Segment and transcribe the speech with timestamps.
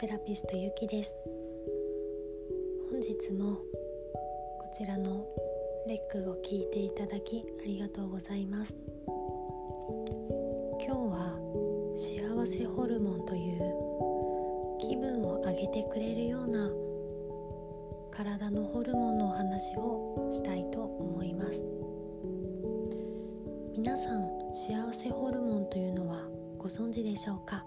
[0.00, 1.12] セラピストゆきです。
[2.88, 3.64] 本日もこ
[4.72, 5.26] ちらの
[5.88, 8.76] レックを聞いていただきありがとうございます。
[10.86, 11.36] 今日は
[11.96, 16.70] 幸せホルモンという気分を上げてくれるような
[18.12, 21.66] 体のホルモンのお話をしたいと思います。
[23.76, 27.64] 皆さん幸せホルモンというのはご存知でしょうか？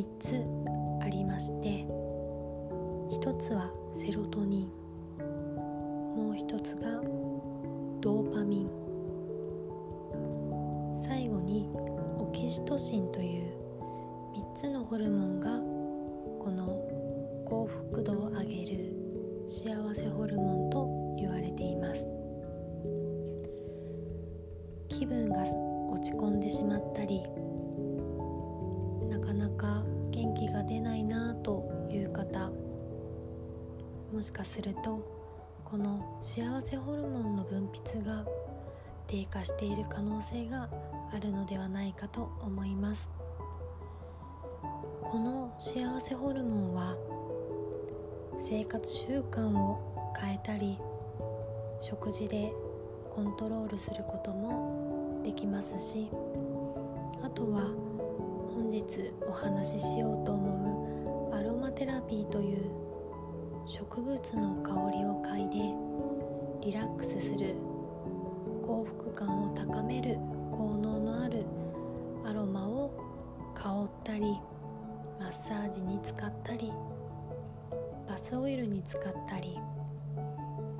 [0.00, 0.42] 3つ
[1.04, 1.84] ありまして
[3.14, 4.68] 1つはセロトニン
[6.16, 7.02] もう1つが
[8.00, 8.70] ドーパミン。
[10.98, 11.68] 最後に
[12.16, 13.52] オキシトシンという
[14.54, 15.58] 3つのホルモンが
[16.38, 16.68] この
[17.44, 18.94] 幸福度を上げる
[19.46, 22.06] 幸せホルモンと言われています。
[24.88, 25.44] 気分が
[25.90, 27.22] 落ち込んでしまったり
[34.20, 35.00] もしかすると
[35.64, 38.26] この幸せホルモンの分泌が
[39.06, 40.68] 低下している可能性が
[41.10, 43.08] あるのではないかと思います。
[45.02, 46.98] この幸せホルモンは
[48.42, 50.78] 生活習慣を変えたり
[51.80, 52.52] 食事で
[53.08, 56.10] コントロールすることもできますし
[57.22, 57.62] あとは
[58.54, 58.84] 本日
[59.22, 62.89] お話ししようと思うアロマテラピーという
[63.66, 67.54] 植物の香りを嗅いでリラックスする
[68.62, 70.16] 幸福感を高める
[70.50, 71.44] 効能のある
[72.24, 72.92] アロマを
[73.54, 74.38] 香ったり
[75.18, 76.72] マッサージに使ったり
[78.08, 79.58] バスオイルに使ったり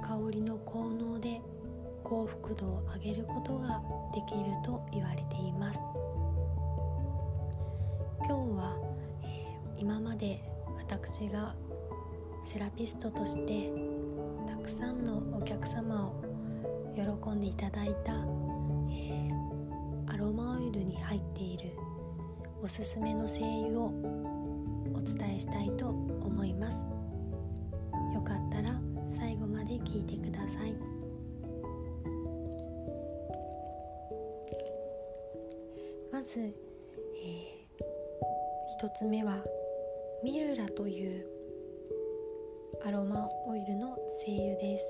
[0.03, 1.41] 香りの効能で
[2.03, 3.81] 幸福度を上げることが
[4.13, 5.79] できると言われています。
[8.27, 8.77] 今日は、
[9.23, 10.43] えー、今まで
[10.77, 11.55] 私が
[12.45, 13.71] セラピストとして
[14.47, 16.31] たくさんのお客様を
[16.95, 18.13] 喜んでいただいた、
[18.91, 21.71] えー、アロマオイルに入っている
[22.63, 23.93] おすすめの精油を
[24.93, 26.85] お伝えしたいと思います。
[28.13, 28.79] よかったら
[29.17, 30.75] 最後まで聞いてください。
[36.13, 36.53] まず、えー、
[38.79, 39.43] 一つ目は
[40.23, 41.40] ミルラという
[42.83, 44.85] アロマオイルの精油です、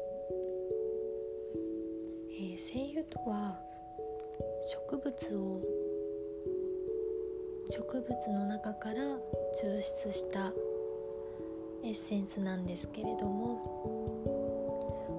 [2.30, 3.58] えー、精油とは
[4.88, 5.60] 植物を
[7.68, 8.94] 植物の中から
[9.60, 10.52] 抽出した
[11.84, 13.60] エッセンスなんですけれども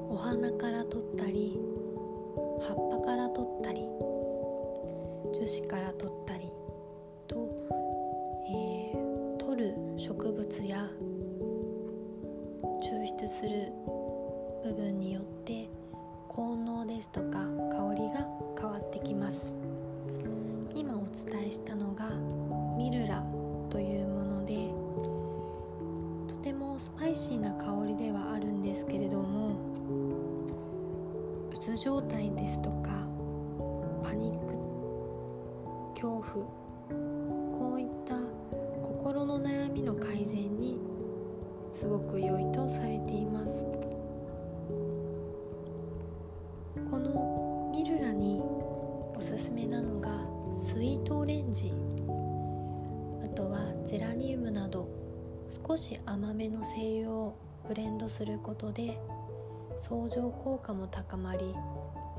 [0.10, 1.58] お花から取ったり
[2.62, 3.81] 葉っぱから取ったり
[5.34, 6.50] 樹脂から取ったり
[13.22, 13.72] 出する
[14.64, 15.70] 部分によって
[16.28, 18.28] 効能ですとか香りが
[18.59, 19.44] 変わってきます。
[20.74, 22.10] 今お伝えしたのが
[22.76, 23.24] ミルラ
[23.70, 24.72] というもので
[26.28, 29.50] とてもスパイシーな香りではあるんですけれども
[31.54, 32.90] うつ状態ですとか
[34.04, 34.56] パニック
[35.94, 36.24] 恐怖
[37.60, 38.16] こういった
[38.81, 40.91] 心の悩みの改善に
[41.72, 43.52] すごく良いとされています。
[46.90, 50.10] このミルラにおすすめなのが
[50.58, 51.74] スイートオレンジ。
[53.24, 54.88] あとはゼラニウムなど
[55.68, 57.36] 少し甘めの精油を
[57.68, 59.00] ブレンドすることで
[59.80, 61.56] 相乗効果も高まり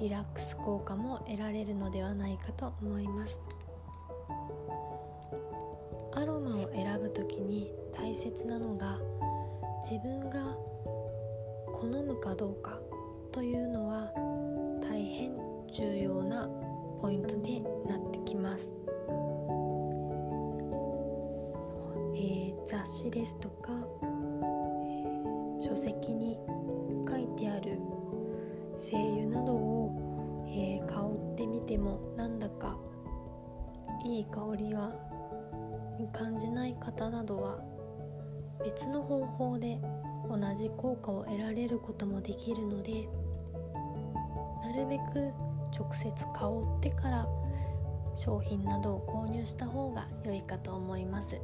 [0.00, 3.38] リラックス効果も得られるのではないかと思います。
[6.14, 8.98] アロマを選ぶ時に大切なのが
[9.82, 10.56] 自分が
[11.72, 12.78] 好むかどうか
[13.32, 14.12] というのは
[14.80, 15.34] 大変
[15.72, 16.48] 重要な
[17.00, 18.72] ポイントになってきます、
[22.14, 26.38] えー、雑誌ですとか、えー、書籍に
[27.08, 27.80] 書いてある
[28.78, 32.78] 精油などを、えー、香ってみてもなんだか
[34.04, 34.92] いい香りは
[36.12, 37.71] 感じない方などは
[38.64, 39.78] 別の方法で
[40.28, 43.08] 同じ効果を得られることもできるので
[44.62, 45.30] なるべく
[45.76, 46.48] 直接香
[46.78, 47.26] ってから
[48.14, 51.40] 商品などを購入した方が良いかと思います。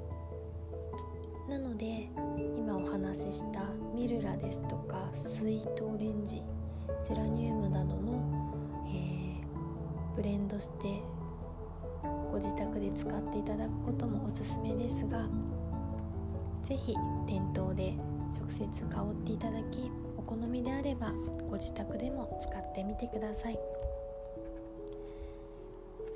[1.49, 2.11] なので
[2.59, 3.63] 今お話しした
[3.95, 6.43] ミルラですとかスイートオレンジ
[7.03, 11.03] ゼラニウムなどの、えー、ブレンドして
[12.31, 15.27] ご自宅で使っていただくこともおすすめですが
[16.63, 16.95] 是非
[17.27, 17.95] 店頭で
[18.33, 21.13] 直接香っていただきお好みであれば
[21.49, 23.59] ご自宅でも使ってみてください。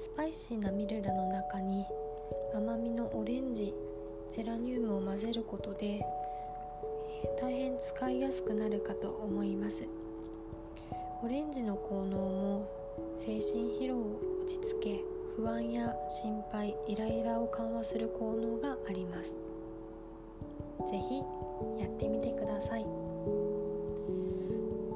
[0.03, 1.87] スパイシーなミルラの中に
[2.55, 3.75] 甘みのオレンジ
[4.31, 6.05] ゼラニウムを混ぜることで
[7.41, 9.89] 大変使いやすくなるかと思います。
[11.23, 12.69] オレンジの効能も
[13.17, 15.01] 精神疲労を落ち着け
[15.37, 19.52] 不安や心配イライラを緩和する効能があります。
[20.87, 21.25] 是非
[21.79, 22.87] やってみてください。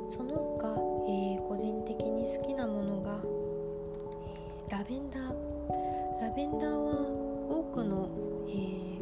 [0.09, 0.69] その他、
[1.09, 3.21] えー、個人的に好きなものが、
[4.69, 5.35] えー、ラベンダー。
[6.21, 6.95] ラベンダーは
[7.51, 8.09] 多くの、
[8.49, 8.53] え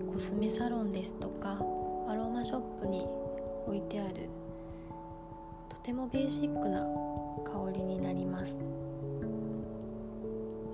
[0.00, 1.58] ー、コスメサロンですとか
[2.08, 3.06] アロマショップに
[3.66, 4.28] 置いてある
[5.68, 6.80] とてもベーシックな
[7.44, 8.56] 香りになります。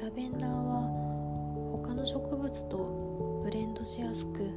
[0.00, 0.88] ラベンダーは
[1.72, 4.50] 他の植物とブレンドしやすく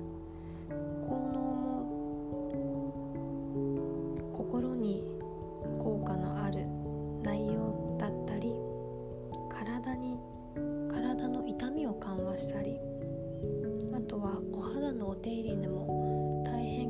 [15.23, 16.89] 手入れにも大変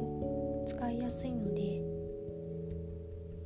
[0.68, 1.80] 使いやすいので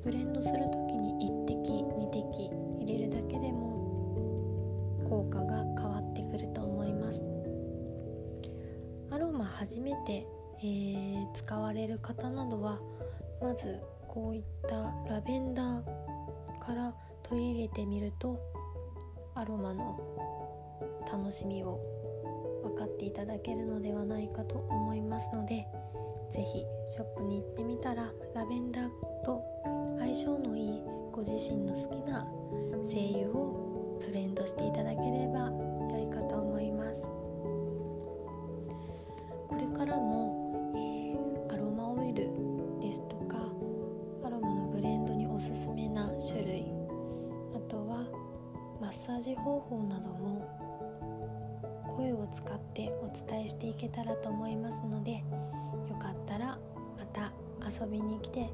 [0.06, 7.22] ブレンドする時に1滴2滴入れるだけでも効果が変わってくると思います。
[9.12, 10.26] アロマ初めて、
[10.60, 12.80] えー、使われる方などは
[13.42, 14.76] まずこういった
[15.14, 15.84] ラベンダー
[16.66, 16.94] から
[17.24, 18.40] 取り入れてみると
[19.36, 20.00] アロマの
[21.12, 21.78] 楽しみを
[22.64, 25.68] 分かっていただけるのではないかと思いますので
[26.30, 28.90] 是非ショップに行ってみたらラベンダー
[29.26, 29.42] と
[30.00, 30.82] 相性のいい
[31.12, 32.28] ご自身の好きな
[32.88, 35.52] 精油をブレンドしていただければ
[35.92, 37.02] 良いかと思います。
[39.48, 42.30] これからも、えー、アロマオイル
[42.80, 43.38] ですとか
[44.24, 46.66] アロマのブレンドにおすすめな種類
[47.56, 48.06] あとは
[48.80, 50.67] マッサージ方法なども
[51.98, 56.60] 声を使ってお伝えしていけたらと思いますのでよかったら
[56.96, 57.34] また
[57.68, 58.50] 遊びに来て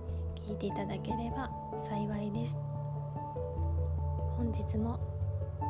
[0.48, 1.51] 聞いていただければ
[1.86, 2.57] 幸いです
[4.38, 4.98] 本日も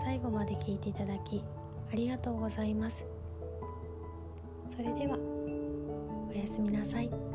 [0.03, 1.43] 最後まで聞いていただき
[1.91, 3.05] ありがとうございます
[4.67, 5.17] それでは
[6.29, 7.32] おやすみなさい。